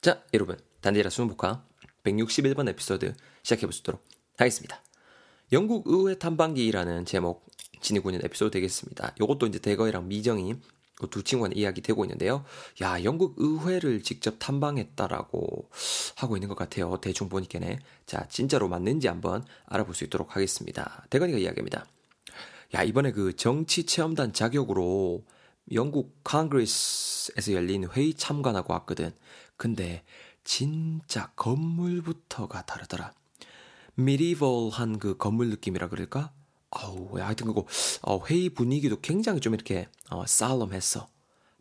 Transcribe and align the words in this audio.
자, 0.00 0.22
여러분. 0.32 0.56
단디라 0.80 1.10
수능복화 1.10 1.62
161번 2.04 2.66
에피소드 2.70 3.12
시작해보도록 3.42 4.02
하겠습니다. 4.38 4.80
영국 5.52 5.86
의회 5.86 6.14
탐방기라는 6.14 7.04
제목 7.04 7.44
지니고 7.82 8.08
있는 8.08 8.24
에피소드 8.24 8.50
되겠습니다. 8.52 9.14
이것도 9.20 9.46
이제 9.46 9.58
대거이랑 9.58 10.08
미정이 10.08 10.54
두 11.10 11.22
친구는 11.22 11.54
이야기 11.54 11.82
되고 11.82 12.02
있는데요. 12.06 12.46
야, 12.80 13.04
영국 13.04 13.34
의회를 13.36 14.02
직접 14.02 14.36
탐방했다라고 14.38 15.68
하고 16.16 16.36
있는 16.38 16.48
것 16.48 16.54
같아요. 16.56 16.96
대충 17.02 17.28
보니까네. 17.28 17.78
자, 18.06 18.26
진짜로 18.28 18.68
맞는지 18.68 19.06
한번 19.06 19.44
알아볼 19.66 19.94
수 19.94 20.04
있도록 20.04 20.34
하겠습니다. 20.34 21.04
대건이가 21.10 21.36
이야기합니다. 21.36 21.84
야, 22.74 22.82
이번에 22.82 23.12
그 23.12 23.36
정치 23.36 23.84
체험단 23.84 24.32
자격으로 24.32 25.26
영국 25.72 26.18
congress에서 26.24 27.52
열린 27.52 27.86
회의 27.92 28.14
참관하고 28.14 28.72
왔거든. 28.72 29.12
근데 29.60 30.02
진짜 30.42 31.32
건물부터가 31.36 32.64
다르더라. 32.64 33.12
medieval한 33.94 34.98
그 34.98 35.18
건물 35.18 35.50
느낌이라 35.50 35.90
그럴까? 35.90 36.32
아우, 36.70 37.18
하여튼 37.18 37.48
그거 37.48 37.66
어, 38.00 38.24
회의 38.24 38.48
분위기도 38.48 38.98
굉장히 39.02 39.38
좀 39.40 39.52
이렇게 39.52 39.86
어, 40.08 40.24
solemn했어. 40.26 41.08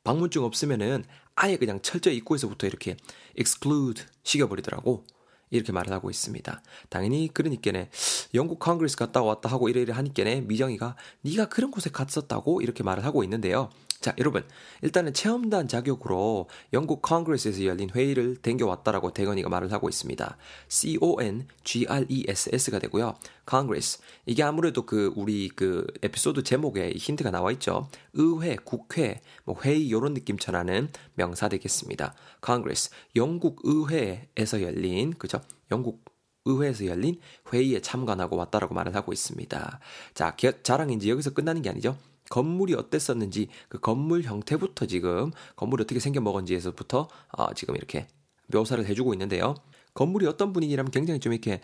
방문증 0.05 0.45
없으면은 0.45 1.03
아예 1.35 1.57
그냥 1.57 1.81
철저히 1.81 2.15
입구에서부터 2.15 2.67
이렇게 2.67 2.95
exclude 3.37 4.05
시켜버리더라고. 4.23 5.05
이렇게 5.49 5.73
말을 5.73 5.91
하고 5.91 6.09
있습니다. 6.09 6.61
당연히 6.87 7.27
그러니까네 7.33 7.89
영국 8.33 8.59
congress 8.59 8.95
갔다 8.95 9.21
왔다 9.21 9.49
하고 9.49 9.67
이래 9.67 9.81
이래 9.81 9.91
하니까네 9.91 10.41
미정이가 10.41 10.95
네가 11.23 11.49
그런 11.49 11.69
곳에 11.69 11.89
갔었다고 11.89 12.61
이렇게 12.61 12.81
말을 12.81 13.03
하고 13.03 13.25
있는데요. 13.25 13.69
자, 13.99 14.15
여러분. 14.17 14.45
일단은 14.81 15.13
체험단 15.13 15.67
자격으로 15.67 16.47
영국 16.71 17.01
congress에서 17.01 17.65
열린 17.65 17.89
회의를 17.89 18.37
댕겨왔다라고 18.37 19.11
대건이가 19.11 19.49
말을 19.49 19.73
하고 19.73 19.89
있습니다. 19.89 20.37
C-O-N-G-R-E-S-S가 20.69 22.79
되고요. 22.79 23.15
Congress. 23.45 23.99
이게 24.25 24.43
아무래도 24.43 24.85
그 24.85 25.11
우리 25.17 25.49
그 25.49 25.85
에피소드 26.01 26.43
제목에 26.43 26.93
힌트가 26.95 27.29
나와 27.29 27.51
있죠. 27.51 27.89
의회, 28.13 28.55
국회, 28.55 29.19
뭐 29.43 29.57
회의 29.63 29.91
요런 29.91 30.13
느낌 30.13 30.37
전하는 30.37 30.87
명사 31.15 31.49
되겠습니다. 31.49 32.15
Congress. 32.39 32.91
영국 33.17 33.59
의회에서 33.65 34.61
열린 34.61 35.11
그죠? 35.11 35.41
영국 35.71 36.05
의회에서 36.45 36.85
열린 36.85 37.19
회의에 37.51 37.81
참관하고 37.81 38.35
왔다라고 38.37 38.73
말을 38.73 38.95
하고 38.95 39.13
있습니다. 39.13 39.79
자, 40.13 40.35
자랑인지 40.63 41.09
여기서 41.09 41.31
끝나는 41.31 41.61
게 41.61 41.69
아니죠. 41.69 41.97
건물이 42.29 42.75
어땠었는지 42.75 43.49
그 43.67 43.79
건물 43.79 44.21
형태부터 44.23 44.85
지금 44.85 45.31
건물이 45.55 45.83
어떻게 45.83 45.99
생겨 45.99 46.21
먹은지에서부터 46.21 47.07
어, 47.31 47.53
지금 47.53 47.75
이렇게 47.75 48.07
묘사를 48.47 48.85
해주고 48.85 49.13
있는데요. 49.13 49.55
건물이 49.95 50.27
어떤 50.27 50.53
분위기라면 50.53 50.91
굉장히 50.91 51.19
좀 51.19 51.33
이렇게 51.33 51.59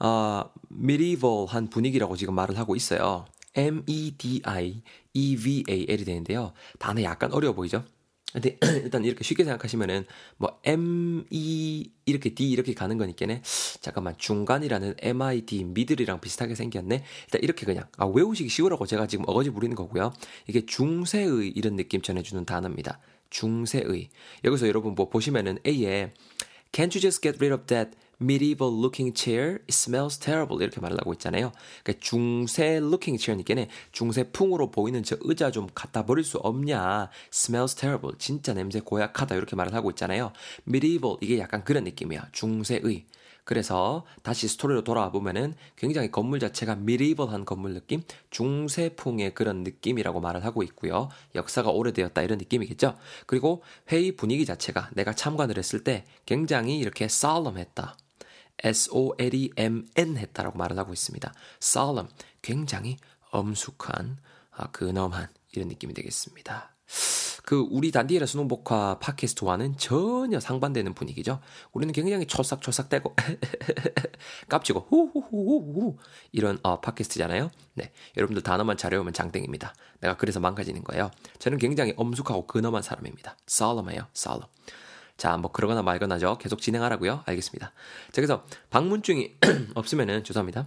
어, 0.00 0.50
medieval한 0.72 1.68
분위기라고 1.68 2.16
지금 2.16 2.34
말을 2.34 2.58
하고 2.58 2.74
있어요. 2.74 3.26
M-E-D-I-E-V-A-L이 3.54 4.84
되는데요. 6.04 6.52
단어 6.78 7.02
약간 7.02 7.32
어려워 7.32 7.54
보이죠? 7.54 7.84
근데 8.32 8.58
일단 8.84 9.04
이렇게 9.04 9.24
쉽게 9.24 9.44
생각하시면은 9.44 10.04
뭐 10.36 10.60
M 10.64 11.24
E 11.30 11.90
이렇게 12.04 12.34
D 12.34 12.50
이렇게 12.50 12.74
가는 12.74 12.98
거니까네. 12.98 13.42
잠깐만 13.80 14.14
중간이라는 14.18 14.96
M 15.00 15.22
I 15.22 15.42
D 15.42 15.64
미들이랑 15.64 16.20
비슷하게 16.20 16.54
생겼네. 16.54 17.04
일단 17.26 17.42
이렇게 17.42 17.64
그냥 17.64 17.84
아 17.96 18.06
외우시기 18.06 18.48
쉬우라고 18.48 18.86
제가 18.86 19.06
지금 19.06 19.24
어거지 19.28 19.50
부리는 19.50 19.74
거고요. 19.74 20.12
이게 20.46 20.66
중세의 20.66 21.52
이런 21.54 21.76
느낌 21.76 22.02
전해주는 22.02 22.44
단어입니다. 22.44 23.00
중세의 23.30 24.08
여기서 24.44 24.68
여러분 24.68 24.94
뭐 24.94 25.08
보시면은 25.08 25.58
A에 25.66 26.12
Can't 26.72 26.94
you 26.94 27.00
just 27.00 27.22
get 27.22 27.38
rid 27.40 27.54
of 27.54 27.66
that 27.66 27.96
medieval 28.20 28.72
looking 28.72 29.16
chair, 29.16 29.58
smells 29.68 30.18
terrible 30.18 30.62
이렇게 30.62 30.80
말을 30.80 30.96
하고 30.98 31.12
있잖아요. 31.14 31.52
그러니까 31.82 32.04
중세 32.04 32.76
looking 32.76 33.22
chair니까는 33.22 33.68
중세풍으로 33.92 34.70
보이는 34.70 35.02
저 35.02 35.16
의자 35.20 35.50
좀 35.50 35.68
갖다 35.74 36.06
버릴 36.06 36.24
수 36.24 36.38
없냐? 36.38 37.10
smells 37.32 37.74
terrible. 37.74 38.16
진짜 38.18 38.54
냄새 38.54 38.80
고약하다 38.80 39.34
이렇게 39.34 39.56
말을 39.56 39.74
하고 39.74 39.90
있잖아요. 39.90 40.32
medieval 40.66 41.16
이게 41.20 41.38
약간 41.38 41.64
그런 41.64 41.84
느낌이야. 41.84 42.28
중세의. 42.32 43.06
그래서 43.46 44.04
다시 44.24 44.48
스토리로 44.48 44.82
돌아와 44.82 45.12
보면은 45.12 45.54
굉장히 45.76 46.10
건물 46.10 46.40
자체가 46.40 46.74
미리벌한 46.74 47.44
건물 47.44 47.74
느낌, 47.74 48.02
중세풍의 48.30 49.34
그런 49.34 49.62
느낌이라고 49.62 50.20
말을 50.20 50.44
하고 50.44 50.64
있고요. 50.64 51.10
역사가 51.36 51.70
오래되었다 51.70 52.22
이런 52.22 52.38
느낌이겠죠. 52.38 52.96
그리고 53.26 53.62
회의 53.92 54.16
분위기 54.16 54.44
자체가 54.44 54.90
내가 54.94 55.12
참관을 55.12 55.58
했을 55.58 55.84
때 55.84 56.04
굉장히 56.26 56.80
이렇게 56.80 57.04
solemn했다. 57.04 57.96
S-O-L-E-M-N 58.62 60.16
했다라고 60.16 60.58
말을 60.58 60.78
하고 60.78 60.92
있습니다. 60.92 61.32
solemn, 61.62 62.08
굉장히 62.42 62.96
엄숙한, 63.30 64.18
아, 64.50 64.70
근엄한 64.70 65.28
이런 65.52 65.68
느낌이 65.68 65.94
되겠습니다. 65.94 66.76
그 67.46 67.64
우리 67.70 67.92
단디에라 67.92 68.26
수능복화 68.26 68.98
팟캐스트와는 68.98 69.78
전혀 69.78 70.40
상반되는 70.40 70.94
분위기죠. 70.94 71.40
우리는 71.72 71.92
굉장히 71.92 72.26
초싹초싹대고 72.26 73.14
깝치고 74.50 74.88
후후후후 74.88 75.96
이런 76.32 76.58
어, 76.64 76.80
팟캐스트잖아요. 76.80 77.50
네, 77.74 77.92
여러분들 78.16 78.42
단어만 78.42 78.76
잘 78.76 78.92
외우면 78.92 79.12
장땡입니다. 79.12 79.74
내가 80.00 80.16
그래서 80.16 80.40
망가지는 80.40 80.82
거예요. 80.82 81.12
저는 81.38 81.58
굉장히 81.58 81.94
엄숙하고 81.96 82.48
근엄한 82.48 82.82
사람입니다. 82.82 83.36
solemn해요, 83.48 84.08
solemn. 84.16 84.50
자, 85.16 85.36
뭐 85.36 85.50
그러거나 85.50 85.82
말거나죠. 85.82 86.38
계속 86.38 86.60
진행하라고요. 86.60 87.22
알겠습니다. 87.24 87.68
자, 87.68 87.72
그래서 88.12 88.44
방문증이 88.70 89.36
없으면은 89.74 90.24
죄송합니다. 90.24 90.66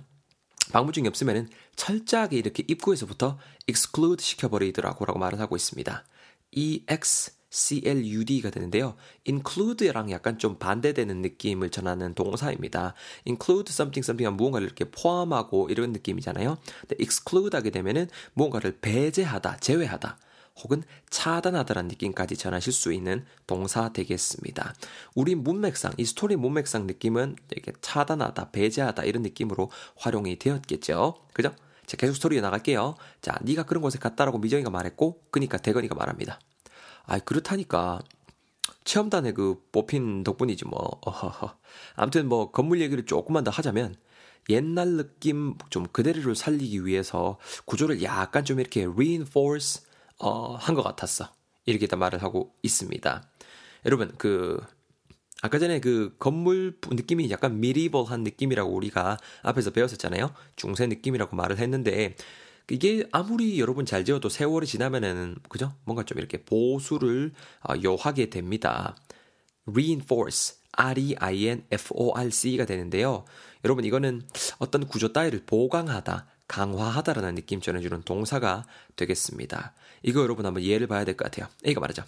방문증이 0.72 1.08
없으면은 1.08 1.50
철저하게 1.76 2.38
이렇게 2.38 2.64
입구에서부터 2.68 3.38
exclude 3.68 4.24
시켜버리더라고라고 4.24 5.20
말을 5.20 5.40
하고 5.40 5.56
있습니다. 5.56 6.04
exclud가 6.52 8.50
되는데요. 8.52 8.96
include랑 9.28 10.12
약간 10.12 10.38
좀 10.38 10.58
반대되는 10.60 11.22
느낌을 11.22 11.70
전하는 11.70 12.14
동사입니다. 12.14 12.94
include 13.26 13.72
something 13.72 14.06
something은 14.06 14.38
무언가를 14.38 14.68
이렇게 14.68 14.86
포함하고 14.86 15.70
이런 15.70 15.92
느낌이잖아요. 15.92 16.58
근데 16.82 16.96
exclude 17.00 17.56
하게 17.56 17.72
되면은 17.72 18.08
무언가를 18.34 18.80
배제하다, 18.80 19.58
제외하다. 19.58 20.18
혹은 20.62 20.84
차단하다라는 21.10 21.88
느낌까지 21.90 22.38
전하실 22.38 22.74
수 22.74 22.94
있는 22.94 23.26
동사 23.48 23.92
되겠습니다. 23.94 24.74
우리 25.16 25.36
문맥상, 25.36 25.94
이 25.98 26.06
스토리 26.06 26.36
문맥상 26.36 26.88
느낌은 26.88 27.36
이렇게 27.52 27.74
차단하다, 27.82 28.52
배제하다 28.52 29.04
이런 29.04 29.24
느낌으로 29.24 29.72
활용이 29.98 30.38
되었겠죠. 30.38 31.16
그죠? 31.34 31.54
자, 31.86 31.98
계속 31.98 32.14
스토리에 32.16 32.42
나갈게요. 32.42 32.96
자, 33.22 33.38
네가 33.42 33.64
그런 33.64 33.82
곳에 33.82 33.98
갔다라고 33.98 34.38
미정이가 34.38 34.70
말했고, 34.70 35.24
그니까 35.32 35.58
대건이가 35.58 35.96
말합니다. 35.96 36.40
아, 37.06 37.20
그렇다니까. 37.20 38.00
체험단에 38.84 39.34
그 39.34 39.62
뽑힌 39.72 40.24
덕분이지 40.24 40.66
뭐. 40.66 41.00
어허허. 41.02 41.56
아무튼 41.96 42.28
뭐 42.28 42.52
건물 42.52 42.82
얘기를 42.82 43.06
조금만 43.06 43.44
더 43.44 43.52
하자면 43.52 43.96
옛날 44.50 44.98
느낌 44.98 45.56
좀 45.70 45.86
그대로를 45.92 46.36
살리기 46.36 46.86
위해서 46.86 47.38
구조를 47.66 48.02
약간 48.04 48.46
좀 48.46 48.60
이렇게 48.60 48.86
reinforce 48.86 49.84
어, 50.20 50.56
한 50.56 50.76
것 50.76 50.84
같았어. 50.84 51.30
이렇게 51.66 51.88
다 51.88 51.96
말을 51.96 52.22
하고 52.24 52.54
있습니다. 52.64 53.24
여러분, 53.86 54.14
그, 54.18 54.60
아까 55.42 55.58
전에 55.60 55.80
그 55.80 56.16
건물 56.20 56.78
느낌이 56.90 57.30
약간 57.32 57.60
미리벌한 57.60 58.24
느낌이라고 58.24 58.70
우리가 58.74 59.18
앞에서 59.44 59.72
배웠었잖아요. 59.72 60.34
중세 60.56 60.88
느낌이라고 60.88 61.36
말을 61.36 61.58
했는데, 61.60 62.16
이게 62.72 63.08
아무리 63.12 63.60
여러분 63.60 63.86
잘 63.86 64.06
지어도 64.06 64.30
세월이 64.30 64.68
지나면은, 64.68 65.36
그죠? 65.50 65.74
뭔가 65.86 66.04
좀 66.04 66.18
이렇게 66.20 66.44
보수를 66.44 67.34
어, 67.68 67.74
요하게 67.84 68.30
됩니다. 68.30 68.96
reinforce, 69.68 70.58
R-E-I-N-F-O-R-C가 70.74 72.66
되는데요. 72.66 73.26
여러분, 73.64 73.86
이거는 73.86 74.22
어떤 74.60 74.86
구조 74.88 75.14
따위를 75.14 75.44
보강하다, 75.46 76.28
강화하다라는 76.48 77.36
느낌 77.36 77.62
전해주는 77.62 78.02
동사가 78.04 78.66
되겠습니다. 78.96 79.74
이거 80.04 80.22
여러분 80.22 80.46
한번 80.46 80.64
예를 80.64 80.88
봐야 80.88 81.06
될 81.06 81.16
것 81.16 81.26
같아요. 81.26 81.50
이거 81.66 81.80
말하죠. 81.80 82.04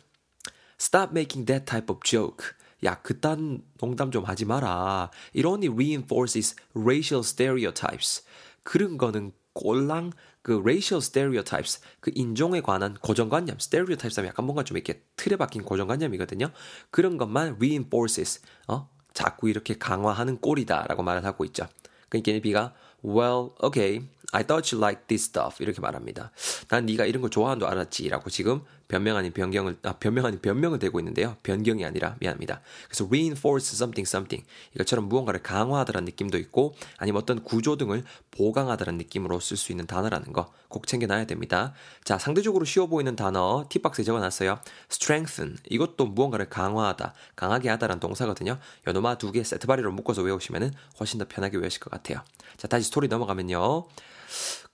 Stop 0.79 1.11
making 1.11 1.45
that 1.45 1.65
type 1.65 1.93
of 1.93 1.99
joke. 2.03 2.47
야, 2.83 2.99
그딴 3.01 3.61
농담 3.77 4.09
좀 4.11 4.23
하지 4.23 4.45
마라. 4.45 5.11
It 5.35 5.47
only 5.47 5.71
reinforces 5.71 6.55
racial 6.75 7.21
stereotypes. 7.23 8.23
그런 8.63 8.97
거는 8.97 9.33
꼴랑 9.53 10.11
그 10.41 10.59
racial 10.61 10.99
stereotypes, 10.99 11.81
그 11.99 12.09
인종에 12.15 12.61
관한 12.61 12.95
고정관념, 12.95 13.57
stereotypes 13.59 14.17
하면 14.19 14.29
약간 14.29 14.45
뭔가 14.45 14.63
좀 14.63 14.77
이렇게 14.77 15.03
틀에 15.15 15.35
박힌 15.35 15.61
고정관념이거든요. 15.63 16.51
그런 16.89 17.17
것만 17.17 17.57
reinforces, 17.57 18.41
어? 18.67 18.89
자꾸 19.13 19.49
이렇게 19.49 19.77
강화하는 19.77 20.39
꼴이다라고 20.39 21.03
말을 21.03 21.25
하고 21.25 21.45
있죠. 21.45 21.67
그러니까 22.09 22.41
비가 22.41 22.73
well, 23.03 23.49
okay, 23.61 24.07
I 24.31 24.43
thought 24.43 24.73
you 24.73 24.83
liked 24.83 25.07
this 25.07 25.25
stuff 25.25 25.61
이렇게 25.61 25.81
말합니다. 25.81 26.31
난 26.69 26.85
네가 26.85 27.05
이런 27.05 27.21
거 27.21 27.29
좋아하는 27.29 27.59
줄 27.59 27.67
알았지라고 27.69 28.29
지금 28.29 28.63
변명 28.91 29.15
아닌 29.15 29.31
변경을 29.31 29.77
아 29.83 29.93
변명 29.93 30.25
아닌 30.25 30.41
변명을 30.41 30.79
대고 30.79 30.99
있는데요. 30.99 31.37
변경이 31.43 31.85
아니라 31.85 32.17
미안합니다. 32.19 32.59
그래서 32.87 33.05
reinforce 33.05 33.73
something 33.75 34.05
something 34.07 34.45
이것처럼 34.75 35.07
무언가를 35.07 35.41
강화하다라는 35.41 36.05
느낌도 36.05 36.37
있고 36.39 36.75
아니면 36.97 37.21
어떤 37.21 37.41
구조 37.43 37.77
등을 37.77 38.03
보강하다라는 38.31 38.97
느낌으로 38.97 39.39
쓸 39.39 39.55
수 39.55 39.71
있는 39.71 39.87
단어라는 39.87 40.33
거 40.33 40.51
꼭 40.71 40.87
챙겨놔야 40.87 41.25
됩니다. 41.25 41.73
자 42.03 42.17
상대적으로 42.17 42.65
쉬워 42.65 42.87
보이는 42.87 43.15
단어 43.15 43.65
티박스에 43.69 44.03
적어놨어요. 44.03 44.59
strengthen 44.89 45.57
이것도 45.69 46.07
무언가를 46.07 46.49
강화하다 46.49 47.13
강하게 47.35 47.69
하다라는 47.69 47.99
동사거든요. 47.99 48.57
요노마 48.87 49.17
두 49.17 49.31
개 49.31 49.43
세트 49.43 49.67
발리로 49.67 49.91
묶어서 49.91 50.23
외우시면 50.23 50.73
훨씬 50.99 51.19
더 51.19 51.25
편하게 51.27 51.57
외우실 51.57 51.79
것 51.79 51.89
같아요. 51.89 52.21
자 52.57 52.67
다시 52.67 52.87
스토리 52.87 53.07
넘어가면요. 53.07 53.87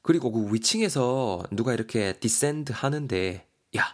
그리고 0.01 0.31
그 0.31 0.53
위층에서 0.53 1.43
누가 1.51 1.73
이렇게 1.73 2.13
descend 2.13 2.71
하는데 2.73 3.45
야 3.77 3.93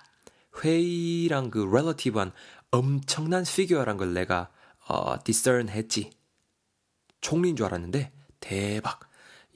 회의랑 0.62 1.50
그 1.50 1.60
relative한 1.60 2.32
엄청난 2.72 3.44
figure란 3.44 3.98
걸 3.98 4.14
내가 4.14 4.50
어, 4.88 5.24
discern 5.24 5.70
했지. 5.70 6.12
총리인 7.22 7.56
줄 7.56 7.66
알았는데 7.68 8.12
대박 8.40 9.00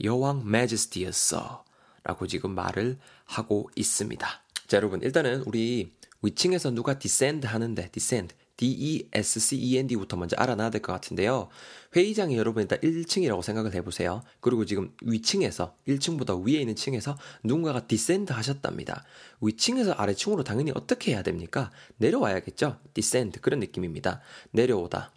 여왕 0.04 0.50
majesty였어 0.50 1.66
라고 2.04 2.28
지금 2.28 2.56
말을 2.56 2.98
하고 3.26 3.70
있습니다. 3.76 4.28
자 4.68 4.78
여러분 4.78 5.02
일단은 5.02 5.42
우리 5.42 5.92
위층에서 6.22 6.72
누가 6.72 6.98
descend 6.98 7.46
하는데 7.46 7.90
descend 7.92 8.34
D-E-S-C-E-N-D부터 8.58 10.18
먼저 10.18 10.36
알아놔야 10.38 10.70
될 10.72 10.82
것 10.82 10.92
같은데요. 10.94 11.50
회의장이 11.96 12.38
여러분 12.38 12.62
일단 12.64 12.80
1층이라고 12.80 13.42
생각을 13.42 13.74
해보세요. 13.74 14.22
그리고 14.40 14.66
지금 14.66 14.94
위층에서 15.04 15.76
1층보다 15.88 16.46
위에 16.46 16.60
있는 16.60 16.76
층에서 16.76 17.18
누군가가 17.44 17.88
descend 17.88 18.34
하셨답니다. 18.34 19.06
위층에서 19.42 19.94
아래층으로 19.94 20.44
당연히 20.44 20.72
어떻게 20.76 21.12
해야 21.14 21.22
됩니까? 21.24 21.72
내려와야겠죠? 21.98 22.80
Descend 22.94 23.40
그런 23.42 23.60
느낌입니다. 23.60 24.22
내려오다. 24.52 25.14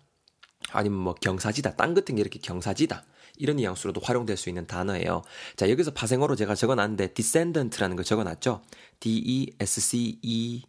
아니면 0.72 1.00
뭐 1.00 1.14
경사지다. 1.14 1.76
땅 1.76 1.94
같은 1.94 2.14
게 2.14 2.20
이렇게 2.20 2.38
경사지다. 2.38 3.04
이런 3.36 3.56
뉘앙스로도 3.56 4.00
활용될 4.02 4.36
수 4.36 4.48
있는 4.50 4.66
단어예요. 4.66 5.22
자, 5.56 5.70
여기서 5.70 5.92
파생어로 5.92 6.36
제가 6.36 6.54
적어놨는데 6.54 7.14
descendant라는 7.14 7.96
거 7.96 8.02
적어놨죠? 8.02 8.62
D-E-S-C-E-N 9.00 10.60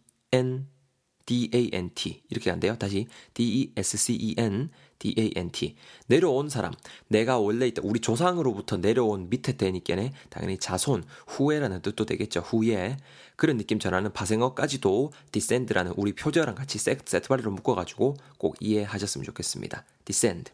D-A-N-T 1.26 2.22
이렇게 2.30 2.50
간대요. 2.50 2.76
다시 2.76 3.06
D-E-S-C-E-N 3.34 4.70
D-A-N-T 4.98 5.76
내려온 6.06 6.48
사람 6.48 6.72
내가 7.08 7.38
원래 7.38 7.66
있다 7.66 7.82
우리 7.84 8.00
조상으로부터 8.00 8.76
내려온 8.76 9.28
밑에 9.28 9.56
대니께네 9.56 10.12
당연히 10.30 10.58
자손 10.58 11.04
후예라는 11.26 11.82
뜻도 11.82 12.06
되겠죠. 12.06 12.40
후예 12.40 12.96
그런 13.36 13.56
느낌 13.56 13.78
전하는 13.78 14.12
파생어까지도 14.12 15.12
descend라는 15.32 15.94
우리 15.96 16.14
표제랑 16.14 16.54
같이 16.54 16.78
세트바리로 16.78 17.50
묶어가지고 17.50 18.16
꼭 18.38 18.56
이해하셨으면 18.60 19.24
좋겠습니다. 19.24 19.84
descend 20.04 20.52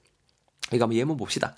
이거 0.73 0.85
한번 0.85 0.99
예문 0.99 1.17
봅시다. 1.17 1.55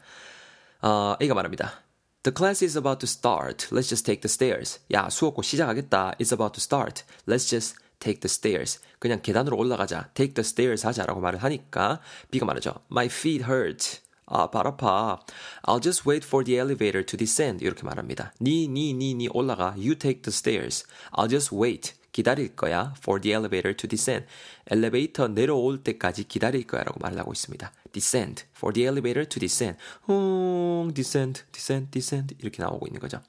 어, 0.83 1.17
A가 1.21 1.35
말합니다. 1.35 1.83
The 2.23 2.35
class 2.37 2.62
is 2.62 2.77
about 2.77 2.99
to 3.01 3.07
start. 3.07 3.69
Let's 3.71 3.89
just 3.89 4.05
take 4.05 4.21
the 4.21 4.29
stairs. 4.29 4.81
야, 4.93 5.09
수업 5.09 5.35
곧 5.35 5.43
시작하겠다. 5.43 6.12
It's 6.19 6.33
about 6.33 6.53
to 6.53 6.61
start. 6.61 7.05
Let's 7.27 7.49
just 7.49 7.77
take 8.00 8.20
the 8.20 8.29
stairs. 8.29 8.81
그냥 8.99 9.23
계단으로 9.23 9.56
올라가자. 9.56 10.11
take 10.14 10.35
the 10.35 10.44
stairs 10.44 10.85
하자라고 10.87 11.20
말을 11.20 11.43
하니까 11.43 12.00
B가 12.31 12.47
말하죠. 12.47 12.75
My 12.91 13.06
feet 13.06 13.44
hurt. 13.44 14.00
아, 14.26 14.49
발 14.49 14.67
아파. 14.67 15.19
I'll 15.67 15.82
just 15.82 16.08
wait 16.08 16.25
for 16.25 16.44
the 16.44 16.58
elevator 16.58 17.05
to 17.05 17.17
descend. 17.17 17.64
이렇게 17.64 17.82
말합니다. 17.82 18.32
니, 18.41 18.69
니, 18.69 18.94
니, 18.94 19.14
니 19.14 19.29
올라가. 19.29 19.75
You 19.76 19.97
take 19.97 20.23
the 20.23 20.32
stairs. 20.32 20.87
I'll 21.12 21.29
just 21.29 21.55
wait. 21.55 21.94
기다릴 22.12 22.55
거야. 22.55 22.94
For 22.99 23.20
the 23.20 23.35
elevator 23.35 23.76
to 23.76 23.88
descend. 23.88 24.26
엘리베이터 24.70 25.29
내려올 25.29 25.82
때까지 25.82 26.25
기다릴 26.25 26.67
거야. 26.67 26.85
라고 26.85 27.00
말을 27.00 27.19
하고 27.19 27.32
있습니다. 27.32 27.73
descend. 27.93 28.44
For 28.56 28.73
the 28.73 28.87
elevator 28.87 29.29
to 29.29 29.41
descend. 29.41 29.79
음, 30.08 30.94
descend, 30.94 31.43
descend, 31.50 31.91
descend. 31.91 32.37
이렇게 32.38 32.62
나오고 32.62 32.87
있는 32.87 33.00
거죠. 33.00 33.20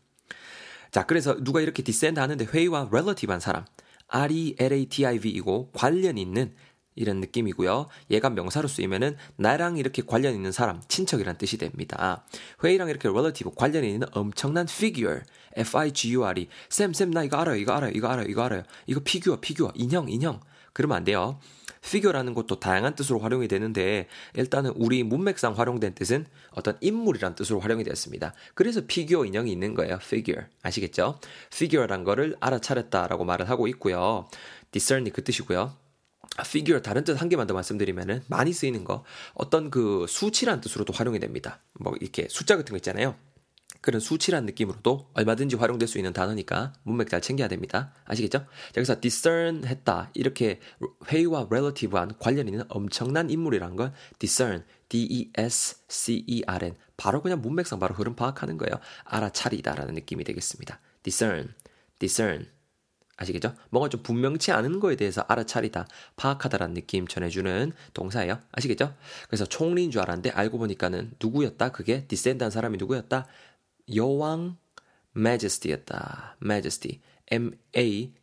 자, 0.92 1.06
그래서 1.06 1.36
누가 1.42 1.62
이렇게 1.62 1.82
descend 1.84 2.20
하는데 2.20 2.46
회의와 2.46 2.90
relative한 2.92 3.40
사람. 3.40 3.66
R-E-L-A-T-I-V-E고 4.12 5.72
관련 5.74 6.18
있는 6.18 6.54
이런 6.96 7.22
느낌이고요. 7.22 7.88
얘가 8.12 8.30
명사로 8.30 8.68
쓰이면은 8.68 9.16
나랑 9.38 9.78
이렇게 9.78 10.02
관련 10.06 10.36
있는 10.36 10.52
사람, 10.52 10.82
친척이란 10.88 11.38
뜻이 11.38 11.58
됩니다. 11.58 12.26
회의랑 12.64 12.90
이렇게 12.90 13.08
relative 13.10 13.56
관련 13.56 13.84
있는 13.86 14.08
엄청난 14.12 14.68
figure, 14.70 15.22
F-I-G-U-R-E. 15.56 16.48
쌤, 16.70 16.94
쌤, 16.94 17.12
나 17.12 17.24
이거 17.24 17.38
알아요, 17.38 17.56
이거 17.56 17.74
알아요, 17.74 17.92
이거 17.96 18.10
알아요, 18.10 18.28
이거 18.28 18.44
알아요. 18.44 18.64
이거 18.88 19.00
피규어, 19.04 19.40
피규어, 19.40 19.72
인형, 19.76 20.10
인형. 20.10 20.42
그러면 20.74 20.98
안 20.98 21.04
돼요. 21.04 21.40
Figure라는 21.84 22.34
것도 22.34 22.60
다양한 22.60 22.96
뜻으로 22.96 23.20
활용이 23.20 23.48
되는데 23.48 24.08
일단은 24.36 24.72
우리 24.76 25.04
문맥상 25.04 25.58
활용된 25.58 25.96
뜻은 25.96 26.26
어떤 26.52 26.78
인물이란 26.82 27.36
뜻으로 27.36 27.60
활용이 27.60 27.84
되었습니다. 27.84 28.34
그래서 28.54 28.82
피규어 28.86 29.26
인형이 29.26 29.52
있는 29.52 29.74
거예요. 29.74 29.96
figure. 30.02 30.46
아시겠죠? 30.62 31.20
figure란 31.54 32.04
거를 32.04 32.36
알아차렸다라고 32.40 33.26
말을 33.26 33.50
하고 33.50 33.68
있고요. 33.68 34.28
discern이 34.72 35.12
그 35.12 35.24
뜻이고요. 35.24 35.76
figure 36.40 36.82
다른 36.82 37.04
뜻 37.04 37.20
한 37.20 37.28
개만 37.30 37.48
더 37.48 37.54
말씀드리면은 37.54 38.24
많이 38.28 38.54
쓰이는 38.54 38.84
거 38.84 39.04
어떤 39.34 39.70
그 39.70 40.06
수치란 40.08 40.62
뜻으로도 40.62 40.94
활용이 40.94 41.20
됩니다. 41.20 41.60
뭐 41.74 41.94
이렇게 42.00 42.28
숫자 42.30 42.56
같은 42.56 42.72
거 42.72 42.78
있잖아요. 42.78 43.16
그런 43.82 44.00
수치란 44.00 44.46
느낌으로도 44.46 45.10
얼마든지 45.14 45.56
활용될 45.56 45.88
수 45.88 45.98
있는 45.98 46.14
단어니까 46.14 46.74
문맥 46.84 47.10
잘 47.10 47.20
챙겨야 47.20 47.48
됩니다. 47.48 47.94
아시겠죠? 48.06 48.46
여기서 48.78 49.02
discern 49.02 49.66
했다. 49.66 50.12
이렇게 50.14 50.60
회의와 51.08 51.48
relative한 51.50 52.20
관련 52.20 52.48
있는 52.48 52.64
엄청난 52.70 53.32
인물이라는 53.32 53.76
건 53.76 53.94
discern, 54.20 54.64
D-E-S-C-E-R-N. 54.90 56.76
바로 56.96 57.24
그냥 57.24 57.42
문맥상 57.42 57.80
바로 57.80 57.96
흐름 57.96 58.16
파악하는 58.16 58.58
거예요. 58.58 58.80
알아차리다라는 59.06 59.96
느낌이 59.96 60.24
되겠습니다. 60.24 60.80
discern, 61.02 61.56
discern. 61.98 62.46
아시겠죠? 63.18 63.54
뭔가 63.70 63.90
좀 63.90 64.02
분명치 64.02 64.52
않은 64.52 64.80
거에 64.80 64.96
대해서 64.96 65.22
알아차리다, 65.28 65.88
파악하다라는 66.16 66.74
느낌 66.74 67.08
전해주는 67.08 67.72
동사예요. 67.94 68.40
아시겠죠? 68.52 68.96
그래서 69.28 69.46
총리인 69.46 69.92
줄 69.92 70.02
알았는데 70.02 70.32
알고 70.32 70.58
보니까는 70.58 71.14
누구였다? 71.22 71.72
그게 71.72 72.08
디센드한 72.08 72.50
사람이 72.50 72.78
누구였다? 72.78 73.28
여왕 73.96 74.58
majesty였다. 75.16 76.38
majesty. 76.42 77.00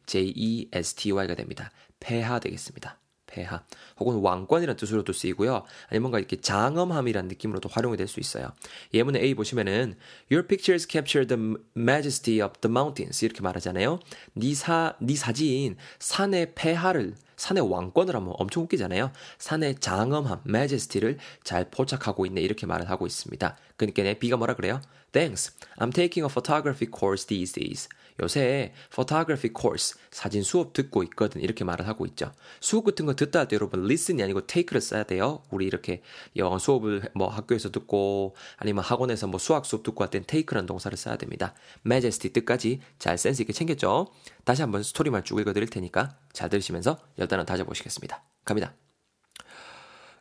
M-A-J-E-S-T-Y가 0.08 1.34
됩니다. 1.34 1.70
폐하 2.00 2.38
되겠습니다. 2.40 2.98
폐하. 3.26 3.62
혹은 3.98 4.16
왕권이라는 4.16 4.76
뜻으로도 4.76 5.12
쓰이고요. 5.12 5.64
아니면 5.88 6.02
뭔가 6.02 6.18
이렇게 6.18 6.40
장엄함이라는 6.40 7.28
느낌으로도 7.28 7.68
활용이 7.68 7.96
될 7.96 8.08
수 8.08 8.20
있어요. 8.20 8.52
예문의 8.94 9.22
A 9.22 9.34
보시면은 9.34 9.96
Your 10.30 10.46
pictures 10.46 10.86
capture 10.90 11.26
the 11.26 11.56
majesty 11.76 12.44
of 12.44 12.58
the 12.60 12.70
mountains 12.70 13.24
이렇게 13.24 13.42
말하잖아요. 13.42 14.00
네 14.34 14.54
사, 14.54 14.94
네 15.00 15.14
사진 15.14 15.76
산의 15.98 16.54
폐하를 16.54 17.14
산의 17.38 17.70
왕권을 17.70 18.14
하면 18.14 18.34
엄청 18.36 18.64
웃기잖아요. 18.64 19.12
산의 19.38 19.76
장엄함, 19.76 20.42
majesty를 20.46 21.18
잘 21.44 21.70
포착하고 21.70 22.26
있네 22.26 22.42
이렇게 22.42 22.66
말을 22.66 22.90
하고 22.90 23.06
있습니다. 23.06 23.56
그러니까 23.76 24.02
내 24.02 24.18
B가 24.18 24.36
뭐라 24.36 24.54
그래요? 24.54 24.82
Thanks. 25.12 25.52
I'm 25.78 25.94
taking 25.94 26.24
a 26.24 26.30
photography 26.30 26.90
course 26.92 27.26
these 27.26 27.54
days. 27.54 27.88
요새 28.20 28.72
photography 28.92 29.52
course 29.56 29.98
사진 30.10 30.42
수업 30.42 30.72
듣고 30.72 31.02
있거든 31.04 31.40
이렇게 31.40 31.64
말을 31.64 31.86
하고 31.86 32.04
있죠. 32.06 32.32
수업 32.60 32.84
같은 32.84 33.06
거 33.06 33.14
듣다 33.14 33.40
할 33.40 33.48
때 33.48 33.56
여러분 33.56 33.84
listen이 33.84 34.22
아니고 34.22 34.46
take를 34.46 34.80
써야 34.80 35.04
돼요. 35.04 35.42
우리 35.50 35.66
이렇게 35.66 36.02
영어 36.36 36.58
수업을 36.58 37.10
뭐 37.14 37.28
학교에서 37.28 37.70
듣고 37.70 38.34
아니면 38.56 38.82
학원에서 38.84 39.26
뭐 39.26 39.38
수학 39.38 39.64
수업 39.66 39.82
듣고 39.82 40.02
할 40.02 40.10
땐 40.10 40.24
take라는 40.24 40.66
동사를 40.66 40.96
써야 40.98 41.16
됩니다. 41.16 41.54
majesty 41.86 42.32
뜻까지 42.32 42.80
잘 42.98 43.18
센스 43.18 43.42
있게 43.42 43.52
챙겼죠. 43.52 44.08
다시 44.44 44.62
한번 44.62 44.82
스토리만 44.82 45.24
쭉 45.24 45.38
읽어 45.40 45.52
드릴 45.52 45.68
테니까 45.68 46.16
잘 46.32 46.48
들으시면서 46.48 46.98
열단어 47.18 47.44
다져 47.44 47.64
보시겠습니다. 47.64 48.22
갑니다. 48.44 48.74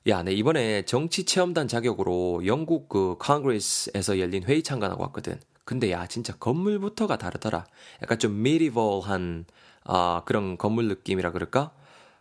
야, 0.08 0.24
네, 0.24 0.32
이번에 0.32 0.84
정치 0.86 1.26
체험단 1.26 1.68
자격으로 1.68 2.46
영국 2.46 2.88
그 2.88 3.16
congress에서 3.20 4.20
열린 4.20 4.44
회의 4.44 4.64
참관하고 4.64 5.04
왔거든. 5.04 5.38
근데 5.68 5.92
야, 5.92 6.08
진짜 6.08 6.32
건물부터가 6.38 7.18
다르더라. 7.18 7.66
약간 8.02 8.18
좀 8.20 8.42
medieval한 8.42 9.44
아, 9.84 10.24
그런 10.26 10.58
건물 10.58 10.88
느낌이라 10.88 11.34
그럴까? 11.34 11.74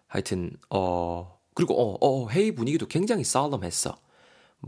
하여튼 0.09 0.51
어 0.69 1.39
그리고 1.55 1.81
어, 1.81 1.97
어 2.01 2.29
회의 2.29 2.53
분위기도 2.53 2.89
굉장히 2.89 3.23
썰럼했어. 3.23 3.95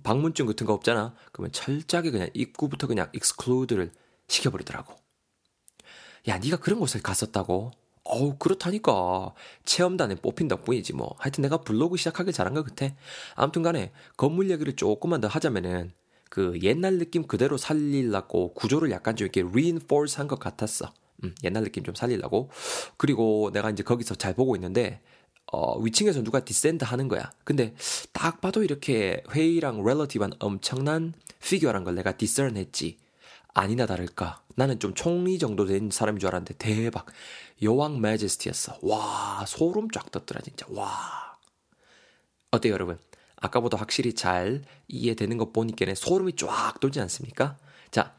방문증 0.04 0.46
같은 0.46 0.64
거 0.64 0.74
없잖아. 0.74 1.12
그러면 1.32 1.50
철저하게 1.50 2.12
그냥 2.12 2.30
입구부터 2.34 2.86
그냥 2.86 3.10
익스클루드를 3.14 3.90
시켜버리더라고. 4.28 4.94
야, 6.28 6.38
네가 6.38 6.58
그런 6.58 6.78
곳을 6.78 7.02
갔었다고? 7.02 7.72
어우, 8.04 8.36
그렇다니까. 8.38 9.34
체험단에 9.64 10.14
뽑힌 10.14 10.46
덕분이지 10.46 10.92
뭐. 10.92 11.16
하여튼 11.18 11.42
내가 11.42 11.62
블로그 11.62 11.96
시작하길 11.96 12.32
잘한 12.32 12.54
것 12.54 12.64
같아. 12.64 12.94
아무튼 13.34 13.64
간에 13.64 13.90
건물 14.16 14.52
얘기를 14.52 14.76
조금만 14.76 15.20
더 15.20 15.26
하자면은 15.26 15.92
그 16.28 16.58
옛날 16.62 16.98
느낌 16.98 17.26
그대로 17.26 17.56
살리려고 17.56 18.52
구조를 18.54 18.90
약간 18.90 19.16
좀 19.16 19.26
이렇게 19.26 19.42
reinforce 19.42 20.18
한 20.18 20.28
것 20.28 20.38
같았어. 20.38 20.92
음, 21.24 21.34
옛날 21.44 21.64
느낌 21.64 21.82
좀 21.84 21.94
살리려고. 21.94 22.50
그리고 22.96 23.50
내가 23.52 23.70
이제 23.70 23.82
거기서 23.82 24.14
잘 24.16 24.34
보고 24.34 24.54
있는데 24.56 25.00
어, 25.50 25.78
위층에서 25.80 26.22
누가 26.22 26.44
descend 26.44 26.84
하는 26.84 27.08
거야. 27.08 27.30
근데 27.44 27.74
딱 28.12 28.40
봐도 28.40 28.62
이렇게 28.62 29.22
회의랑 29.32 29.80
relative한 29.80 30.34
엄청난 30.40 31.14
figure란 31.42 31.84
걸 31.84 31.94
내가 31.94 32.16
discern 32.16 32.56
했지. 32.56 32.98
아니나 33.54 33.86
다를까. 33.86 34.42
나는 34.56 34.78
좀 34.78 34.94
총리 34.94 35.38
정도 35.38 35.64
된 35.64 35.90
사람인 35.90 36.20
줄 36.20 36.28
알았는데 36.28 36.54
대박. 36.58 37.06
여왕 37.62 38.00
majesty였어. 38.00 38.78
와, 38.82 39.44
소름 39.46 39.90
쫙 39.90 40.10
떴더라 40.12 40.40
진짜. 40.42 40.66
와. 40.70 41.36
어때요, 42.50 42.72
여러분? 42.74 42.98
아까보다 43.40 43.76
확실히 43.78 44.14
잘 44.14 44.62
이해되는 44.88 45.36
것 45.38 45.52
보니까 45.52 45.94
소름이 45.94 46.34
쫙 46.36 46.80
돌지 46.80 47.00
않습니까? 47.00 47.56
자, 47.90 48.14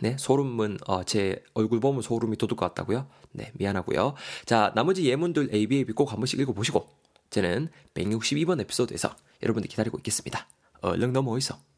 네, 0.00 0.16
소름은 0.18 0.78
어, 0.86 1.04
제 1.04 1.42
얼굴 1.54 1.80
보면 1.80 2.02
소름이 2.02 2.36
돋을 2.36 2.56
것 2.56 2.66
같다고요? 2.66 3.06
네, 3.32 3.50
미안하고요. 3.54 4.14
자, 4.46 4.72
나머지 4.74 5.08
예문들 5.08 5.50
ABAB 5.52 5.92
꼭 5.92 6.10
한 6.10 6.18
번씩 6.18 6.40
읽어보시고 6.40 6.88
저는 7.30 7.68
162번 7.94 8.60
에피소드에서 8.60 9.14
여러분들 9.42 9.68
기다리고 9.68 9.98
있겠습니다. 9.98 10.48
얼른 10.80 11.12
넘어오이소. 11.12 11.69